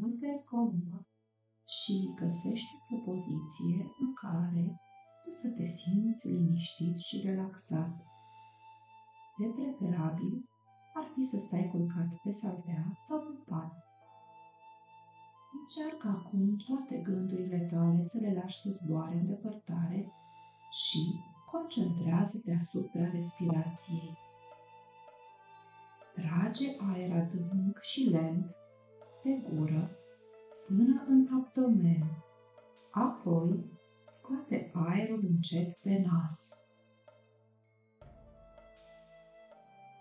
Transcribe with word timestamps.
destul 0.00 0.42
comod 0.50 1.06
și 1.76 1.94
găsește 2.20 2.74
o 2.94 2.96
poziție 3.08 3.80
în 4.02 4.14
care 4.14 4.80
tu 5.22 5.30
să 5.30 5.48
te 5.56 5.66
simți 5.66 6.28
liniștit 6.28 6.96
și 6.98 7.20
relaxat. 7.24 7.94
De 9.38 9.46
preferabil, 9.56 10.48
ar 10.94 11.06
fi 11.14 11.22
să 11.22 11.38
stai 11.38 11.68
culcat 11.70 12.08
pe 12.22 12.30
saltea 12.30 12.96
sau 13.06 13.18
în 13.30 13.36
pat. 13.48 13.72
Încearcă 15.60 16.08
acum 16.08 16.56
toate 16.56 16.96
gândurile 16.98 17.58
tale 17.72 18.02
să 18.02 18.18
le 18.20 18.32
lași 18.40 18.60
să 18.60 18.70
zboare 18.70 19.14
în 19.14 19.26
depărtare 19.26 20.12
și 20.70 21.02
concentrează-te 21.50 22.52
asupra 22.52 23.10
respirației. 23.10 24.18
Trage 26.14 26.66
aer 26.90 27.12
adânc 27.12 27.78
și 27.80 28.08
lent 28.10 28.56
pe 29.24 29.42
gură 29.48 29.90
până 30.66 31.04
în 31.08 31.28
abdomen. 31.32 32.04
Apoi 32.90 33.64
scoate 34.02 34.70
aerul 34.74 35.24
încet 35.28 35.76
pe 35.76 36.04
nas. 36.06 36.58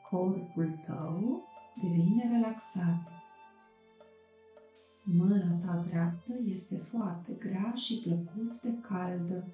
Corpul 0.09 0.79
tău 0.85 1.43
devine 1.81 2.29
relaxat. 2.31 3.11
Mâna 5.03 5.59
ta 5.65 5.83
dreaptă 5.87 6.33
este 6.43 6.77
foarte 6.77 7.33
grea 7.33 7.73
și 7.75 8.01
plăcut 8.03 8.61
de 8.61 8.73
caldă. 8.81 9.47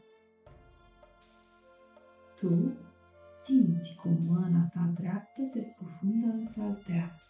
Tu 2.35 2.77
simți 3.23 3.99
cum 4.01 4.17
mâna 4.27 4.69
ta 4.73 4.93
dreaptă 4.95 5.43
se 5.43 5.61
scufundă 5.61 6.27
în 6.27 6.43
saltea. 6.43 7.28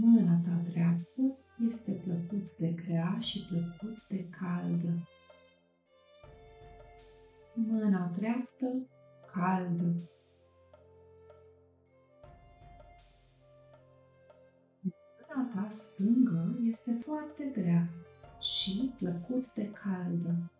Mâna 0.00 0.40
ta 0.44 0.62
dreaptă 0.70 1.38
este 1.66 1.92
plăcut 1.92 2.56
de 2.56 2.68
grea 2.68 3.18
și 3.18 3.46
plăcut 3.48 4.06
de 4.06 4.28
caldă. 4.28 5.08
Mâna 7.54 8.12
dreaptă 8.18 8.86
caldă. 9.32 9.94
Mâna 14.80 15.50
ta 15.54 15.68
stângă 15.68 16.58
este 16.62 16.98
foarte 17.04 17.44
grea 17.44 17.88
și 18.40 18.92
plăcut 18.98 19.54
de 19.54 19.70
caldă. 19.70 20.50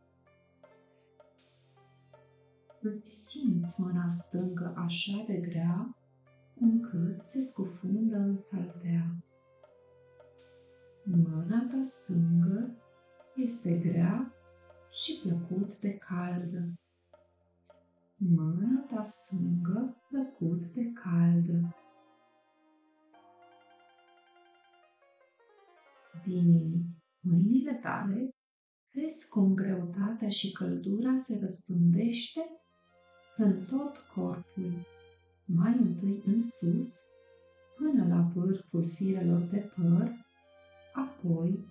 Îți 2.81 3.11
simți 3.11 3.81
mâna 3.81 4.09
stângă 4.09 4.73
așa 4.77 5.25
de 5.27 5.37
grea 5.37 5.95
încât 6.61 7.21
se 7.21 7.41
scufundă 7.41 8.17
în 8.17 8.37
saltea. 8.37 9.17
Mâna 11.05 11.69
ta 11.71 11.83
stângă 11.83 12.77
este 13.37 13.79
grea 13.79 14.35
și 14.91 15.21
plăcut 15.23 15.79
de 15.79 15.97
caldă. 15.97 16.79
Mâna 18.17 18.87
ta 18.91 19.03
stângă 19.03 19.97
plăcut 20.09 20.65
de 20.65 20.93
caldă. 20.93 21.75
Din 26.25 26.83
mâinile 27.21 27.75
tale 27.75 28.31
vezi 28.93 29.29
cum 29.29 29.55
greutatea 29.55 30.29
și 30.29 30.53
căldura 30.53 31.17
se 31.17 31.39
răspândește 31.41 32.41
în 33.37 33.65
tot 33.65 33.97
corpul, 34.15 34.87
mai 35.47 35.73
întâi 35.73 36.23
în 36.27 36.41
sus, 36.41 37.05
până 37.77 38.07
la 38.09 38.21
vârful 38.35 38.89
firelor 38.89 39.41
de 39.41 39.71
păr, 39.77 40.13
apoi 40.95 41.67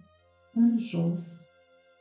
în 0.54 0.78
jos 0.78 1.46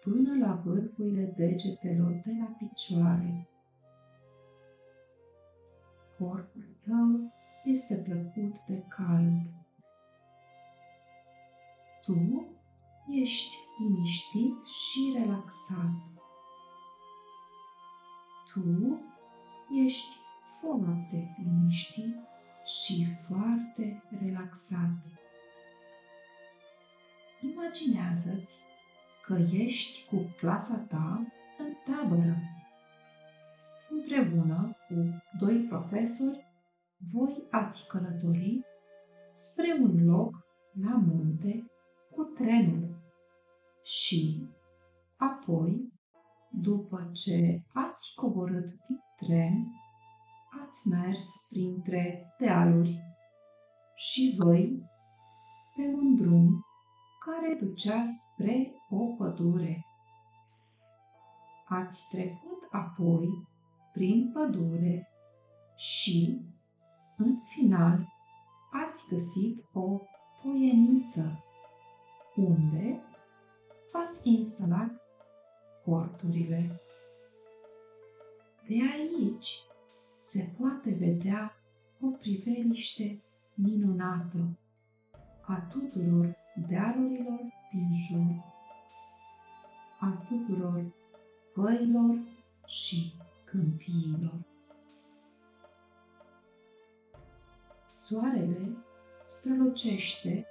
până 0.03 0.47
la 0.47 0.55
vârfurile 0.65 1.35
degetelor 1.37 2.23
de 2.25 2.33
la 2.41 2.57
picioare. 2.59 3.49
Corpul 6.19 6.77
tău 6.87 7.33
este 7.65 7.97
plăcut 7.97 8.59
de 8.67 8.85
cald. 8.89 9.41
Tu 12.07 12.47
ești 13.21 13.57
liniștit 13.79 14.67
și 14.67 15.15
relaxat. 15.17 16.13
Tu 18.53 19.01
ești 19.85 20.24
foarte 20.65 21.37
liniștit 21.45 22.17
și 22.65 23.05
foarte 23.27 24.03
relaxat. 24.21 24.99
Imaginează-ți 27.41 28.63
că 29.27 29.35
ești 29.53 30.07
cu 30.09 30.35
clasa 30.39 30.87
ta 30.89 31.27
în 31.59 31.73
tabără. 31.85 32.37
Împreună 33.91 34.77
cu 34.89 35.23
doi 35.39 35.57
profesori, 35.57 36.47
voi 37.13 37.47
ați 37.51 37.89
călători 37.89 38.61
spre 39.31 39.77
un 39.81 40.05
loc 40.05 40.35
la 40.81 40.97
munte 40.97 41.65
cu 42.11 42.23
trenul 42.23 43.03
și 43.83 44.47
apoi, 45.17 45.93
după 46.51 47.11
ce 47.13 47.63
ați 47.73 48.15
coborât 48.15 48.67
din 48.67 49.01
tren, 49.17 49.67
ați 50.63 50.89
mers 50.89 51.47
printre 51.49 52.35
dealuri 52.39 52.99
și 53.95 54.35
voi 54.39 54.83
pe 55.77 55.83
un 55.83 56.15
drum 56.15 56.65
care 57.25 57.55
ducea 57.55 58.05
spre 58.05 58.73
o 58.91 59.07
pădure. 59.07 59.85
Ați 61.69 62.09
trecut 62.09 62.69
apoi 62.71 63.29
prin 63.93 64.31
pădure 64.33 65.09
și, 65.77 66.41
în 67.17 67.37
final, 67.47 68.09
ați 68.87 69.09
găsit 69.09 69.65
o 69.73 70.01
poieniță 70.43 71.45
unde 72.37 73.03
ați 73.93 74.29
instalat 74.29 74.91
corturile. 75.85 76.81
De 78.67 78.75
aici 78.93 79.59
se 80.25 80.55
poate 80.59 80.91
vedea 80.91 81.57
o 82.01 82.07
priveliște 82.07 83.23
minunată 83.55 84.59
a 85.41 85.61
tuturor 85.61 86.37
dealurilor 86.69 87.41
din 87.73 87.91
jur, 87.93 88.45
a 90.01 90.27
tuturor 90.29 90.85
văilor 91.55 92.19
și 92.67 93.13
câmpiilor. 93.45 94.45
Soarele 97.89 98.77
strălucește 99.25 100.47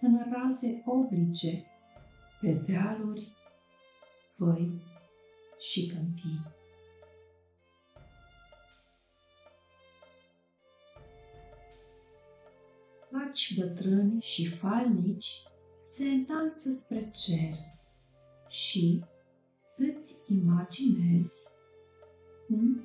în 0.00 0.32
raze 0.32 0.82
oblice 0.86 1.64
pe 2.40 2.52
dealuri, 2.52 3.36
văi 4.36 4.82
și 5.58 5.86
câmpii. 5.86 6.55
Faci 13.10 13.58
bătrâni 13.58 14.20
și 14.20 14.48
falnici 14.48 15.42
se 15.84 16.04
înalță 16.08 16.72
spre 16.72 17.10
cer 17.10 17.54
și 18.48 19.04
îți 19.76 20.14
imaginezi 20.28 21.46
cum 22.46 22.80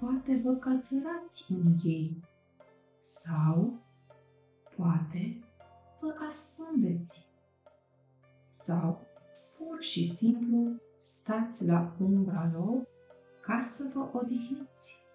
poate 0.00 0.40
vă 0.44 0.52
cățărați 0.52 1.52
în 1.52 1.76
ei 1.84 2.24
sau 2.98 3.78
poate 4.76 5.44
vă 6.00 6.14
ascundeți 6.28 7.26
sau 8.42 9.06
pur 9.58 9.82
și 9.82 10.06
simplu 10.14 10.80
stați 10.98 11.66
la 11.66 11.96
umbra 12.00 12.50
lor 12.54 12.88
ca 13.40 13.60
să 13.60 13.90
vă 13.94 14.08
odihniți. 14.12 15.08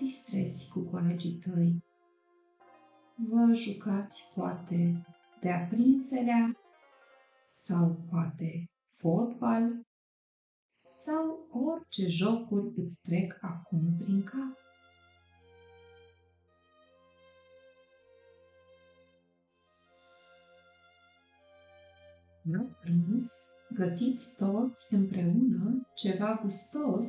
Distrezi 0.00 0.68
cu 0.68 0.80
colegii 0.80 1.38
tăi. 1.38 1.84
Vă 3.14 3.52
jucați 3.52 4.32
poate 4.34 5.06
de 5.40 5.50
aprinserea 5.50 6.56
sau 7.46 8.06
poate 8.10 8.70
fotbal 8.90 9.80
sau 10.80 11.48
orice 11.52 12.08
jocuri 12.08 12.72
îți 12.76 13.00
trec 13.02 13.38
acum 13.40 13.96
prin 13.98 14.22
cap. 14.22 14.58
La 22.42 22.62
prânz, 22.80 23.32
gătiți 23.74 24.36
toți 24.36 24.94
împreună 24.94 25.88
ceva 25.94 26.38
gustos 26.42 27.08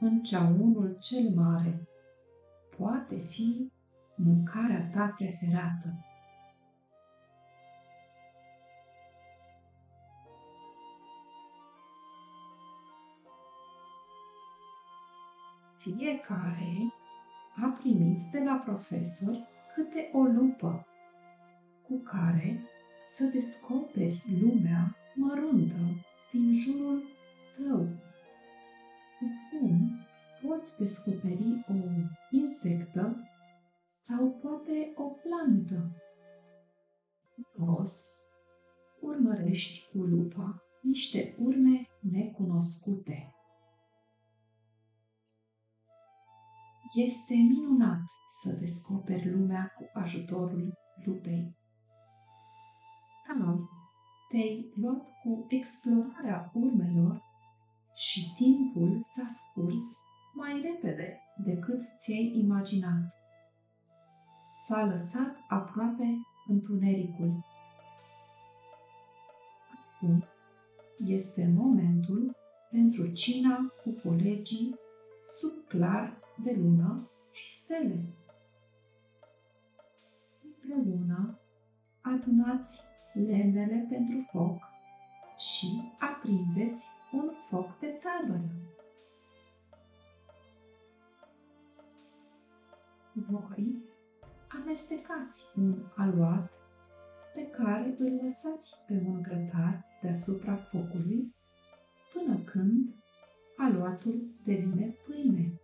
în 0.00 0.22
ceaunul 0.22 0.96
cel 1.00 1.34
mare 1.34 1.88
poate 2.80 3.16
fi 3.16 3.72
mâncarea 4.14 4.90
ta 4.92 5.14
preferată. 5.16 6.04
Fiecare 15.78 16.92
a 17.56 17.68
primit 17.78 18.20
de 18.30 18.42
la 18.44 18.62
profesori 18.64 19.48
câte 19.74 20.10
o 20.12 20.22
lupă 20.22 20.86
cu 21.86 21.96
care 21.96 22.60
să 23.04 23.24
descoperi 23.24 24.24
lumea 24.40 24.96
măruntă 25.14 25.76
din 26.32 26.52
jurul 26.52 27.02
tău. 27.56 27.88
Cum 29.50 30.00
poți 30.42 30.78
descoperi 30.78 31.64
o 31.68 31.74
insectă 32.30 33.16
sau 33.86 34.30
poate 34.42 34.92
o 34.96 35.02
plantă. 35.02 35.96
Os, 37.78 38.16
urmărești 39.00 39.88
cu 39.90 39.98
lupa 39.98 40.62
niște 40.82 41.36
urme 41.38 41.86
necunoscute. 42.00 43.34
Este 46.94 47.34
minunat 47.34 48.02
să 48.42 48.56
descoperi 48.60 49.30
lumea 49.30 49.72
cu 49.78 49.90
ajutorul 49.92 50.72
lupei. 51.04 51.58
Dar 53.28 53.56
te-ai 54.28 54.72
luat 54.74 55.08
cu 55.22 55.46
explorarea 55.48 56.50
urmelor 56.54 57.22
și 57.94 58.34
timpul 58.36 59.00
s-a 59.02 59.26
scurs 59.26 59.82
mai 60.50 60.60
repede 60.60 61.20
decât 61.36 61.80
ți-ai 61.96 62.32
imaginat. 62.36 63.14
S-a 64.66 64.84
lăsat 64.84 65.36
aproape 65.48 66.20
întunericul. 66.46 67.44
Acum 69.78 70.24
este 71.06 71.52
momentul 71.56 72.36
pentru 72.70 73.12
cina 73.12 73.72
cu 73.82 73.90
colegii 74.08 74.74
sub 75.38 75.52
clar 75.68 76.18
de 76.42 76.56
lună 76.58 77.10
și 77.32 77.48
stele. 77.48 78.04
Împreună 80.42 81.38
adunați 82.00 82.80
lemnele 83.12 83.86
pentru 83.88 84.28
foc 84.30 84.58
și 85.38 85.66
aprindeți 85.98 86.86
un 87.12 87.30
foc 87.48 87.78
de 87.78 87.86
tabără. 87.86 88.69
Voi 93.30 93.82
amestecați 94.48 95.46
un 95.56 95.82
aluat 95.96 96.52
pe 97.34 97.46
care 97.46 97.96
îl 97.98 98.20
lăsați 98.22 98.74
pe 98.86 98.92
un 99.06 99.22
grătar 99.22 99.84
deasupra 100.02 100.56
focului 100.56 101.34
până 102.12 102.38
când 102.38 102.88
aluatul 103.56 104.30
devine 104.44 104.96
pâine. 105.06 105.60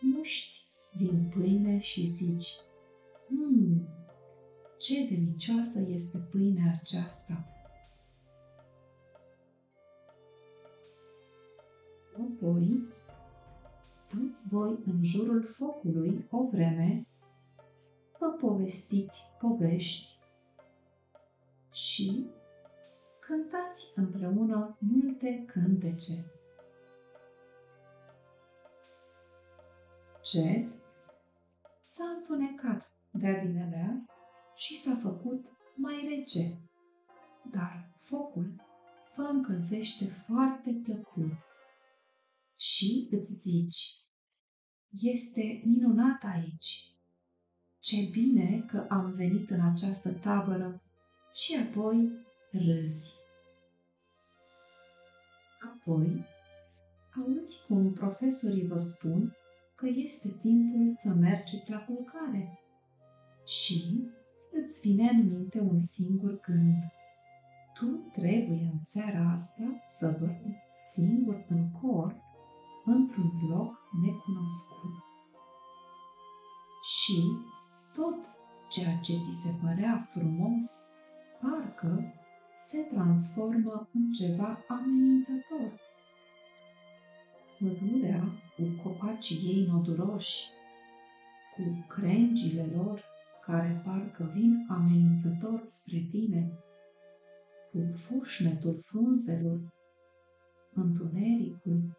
Muști 0.00 0.64
din 0.96 1.32
pâine 1.34 1.78
și 1.78 2.06
zici, 2.06 2.54
Mmm, 3.28 3.88
ce 4.78 5.08
delicioasă 5.08 5.80
este 5.88 6.18
pâinea 6.18 6.72
aceasta! 6.80 7.46
Apoi 12.12 12.94
stați 14.06 14.48
voi 14.48 14.78
în 14.86 15.04
jurul 15.04 15.42
focului 15.42 16.26
o 16.30 16.48
vreme, 16.48 17.06
vă 18.18 18.26
povestiți 18.26 19.22
povești 19.40 20.18
și 21.72 22.26
cântați 23.20 23.92
împreună 23.94 24.76
multe 24.78 25.44
cântece. 25.46 26.12
Ced. 30.22 30.68
S-a 31.82 32.04
întunecat 32.16 32.90
de-a 33.10 33.42
binelea 33.42 34.04
și 34.54 34.76
s-a 34.76 34.94
făcut 35.02 35.46
mai 35.74 36.16
rece, 36.16 36.58
dar 37.50 37.88
focul 38.00 38.52
vă 39.16 39.22
încălzește 39.22 40.04
foarte 40.04 40.70
plăcut 40.84 41.32
și 42.56 43.08
îți 43.10 43.32
zici, 43.32 44.06
este 45.00 45.62
minunat 45.64 46.22
aici. 46.24 46.90
Ce 47.80 47.96
bine 48.10 48.64
că 48.66 48.86
am 48.88 49.12
venit 49.12 49.50
în 49.50 49.60
această 49.60 50.12
tabără 50.12 50.82
și 51.34 51.56
apoi 51.68 52.10
râzi. 52.50 53.14
Apoi, 55.72 56.24
auzi 57.16 57.66
cum 57.66 57.92
profesorii 57.92 58.66
vă 58.66 58.78
spun 58.78 59.36
că 59.74 59.86
este 59.94 60.28
timpul 60.40 60.90
să 60.90 61.08
mergeți 61.08 61.70
la 61.70 61.78
culcare 61.84 62.60
și 63.46 64.08
îți 64.52 64.80
vine 64.80 65.08
în 65.08 65.28
minte 65.28 65.60
un 65.60 65.78
singur 65.78 66.40
gând. 66.40 66.82
Tu 67.74 67.86
trebuie 68.12 68.70
în 68.72 68.78
seara 68.78 69.30
asta 69.30 69.82
să 69.84 70.16
dormi 70.20 70.56
singur 70.94 71.44
în 71.48 71.70
corp 71.70 72.25
într-un 72.86 73.32
loc 73.48 73.74
necunoscut. 74.02 74.94
Și 76.82 77.36
tot 77.94 78.18
ceea 78.68 78.96
ce 78.96 79.12
ți 79.12 79.40
se 79.42 79.54
părea 79.62 80.04
frumos, 80.06 80.66
parcă 81.40 82.14
se 82.56 82.78
transformă 82.82 83.88
în 83.94 84.12
ceva 84.12 84.64
amenințător. 84.68 85.80
Pădurea 87.58 88.22
cu 88.56 88.62
copacii 88.82 89.48
ei 89.48 89.66
noduroși, 89.66 90.48
cu 91.54 91.86
crengile 91.88 92.70
lor 92.74 93.04
care 93.40 93.82
parcă 93.84 94.30
vin 94.34 94.66
amenințător 94.68 95.62
spre 95.64 96.06
tine, 96.10 96.52
cu 97.70 97.78
fușnetul 97.94 98.80
frunzelor, 98.80 99.60
întunericul, 100.74 101.96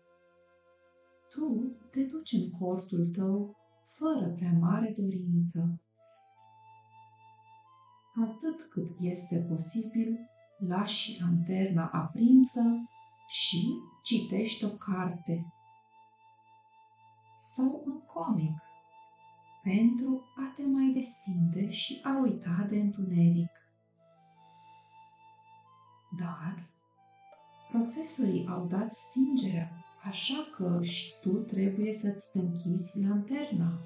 tu 1.38 1.78
te 1.92 2.04
duci 2.04 2.32
în 2.32 2.50
cortul 2.60 3.06
tău 3.06 3.56
fără 3.86 4.28
prea 4.36 4.52
mare 4.60 4.94
dorință. 4.98 5.82
Atât 8.22 8.62
cât 8.70 8.96
este 9.00 9.46
posibil, 9.50 10.20
lași 10.68 11.22
lanterna 11.22 11.90
aprinsă 11.94 12.62
și 13.28 13.80
citești 14.04 14.66
o 14.66 14.70
carte 14.70 15.54
sau 17.36 17.84
un 17.86 18.00
comic 18.02 18.58
pentru 19.64 20.24
a 20.36 20.54
te 20.56 20.62
mai 20.62 20.92
destinde 20.94 21.70
și 21.70 22.00
a 22.04 22.20
uita 22.22 22.66
de 22.70 22.76
întuneric. 22.76 23.52
Dar 26.20 26.70
profesorii 27.78 28.48
au 28.50 28.66
dat 28.66 28.92
stingerea 28.92 29.72
așa 30.04 30.50
că 30.56 30.80
și 30.82 31.14
tu 31.22 31.30
trebuie 31.30 31.94
să-ți 31.94 32.38
închizi 32.38 33.02
lanterna. 33.04 33.80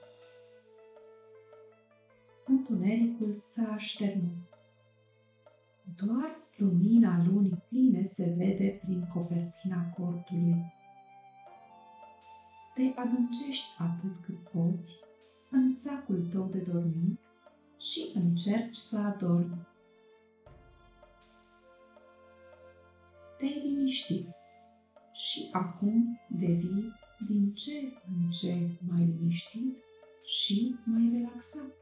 Întunericul 2.46 3.42
s-a 3.44 3.72
așternut. 3.74 4.38
Doar 5.96 6.36
lumina 6.58 7.24
lunii 7.28 7.64
pline 7.70 8.04
se 8.04 8.34
vede 8.38 8.80
prin 8.82 9.08
copertina 9.14 9.90
cortului. 9.98 10.74
Te 12.74 12.92
adâncești 12.96 13.68
atât 13.78 14.16
cât 14.26 14.38
poți 14.38 15.00
în 15.50 15.70
sacul 15.70 16.28
tău 16.32 16.48
de 16.48 16.60
dormit 16.60 17.20
și 17.78 18.12
încerci 18.14 18.76
să 18.76 18.98
adormi. 18.98 19.70
Te-ai 23.42 23.62
liniștit 23.66 24.28
și 25.14 25.50
acum 25.52 26.20
devii 26.30 26.94
din 27.28 27.54
ce 27.54 27.72
în 28.08 28.30
ce 28.30 28.78
mai 28.88 29.06
liniștit 29.06 29.78
și 30.24 30.76
mai 30.86 31.10
relaxat. 31.12 31.81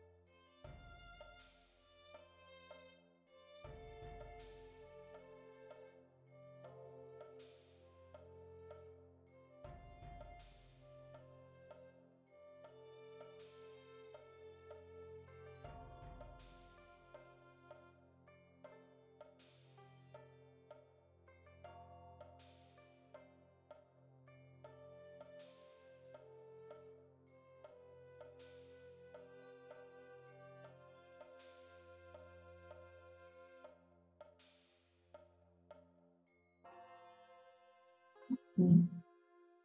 Acum, 38.59 38.89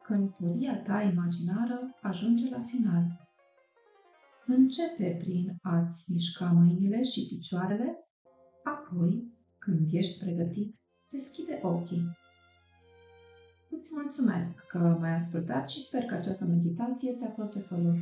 călătoria 0.03 0.81
ta 0.81 1.01
imaginară 1.01 1.95
ajunge 2.01 2.49
la 2.49 2.63
final. 2.63 3.03
Începe 4.45 5.15
prin 5.19 5.57
a-ți 5.61 6.11
mișca 6.11 6.45
mâinile 6.45 7.03
și 7.03 7.27
picioarele, 7.27 8.07
apoi, 8.63 9.33
când 9.57 9.89
ești 9.91 10.19
pregătit, 10.23 10.75
deschide 11.11 11.59
ochii. 11.63 12.17
Îți 13.69 13.89
mulțumesc 13.93 14.65
că 14.67 14.97
m-ai 14.99 15.15
ascultat 15.15 15.69
și 15.69 15.81
sper 15.81 16.03
că 16.05 16.15
această 16.15 16.45
meditație 16.45 17.15
ți-a 17.15 17.29
fost 17.29 17.53
de 17.53 17.59
folos. 17.59 18.01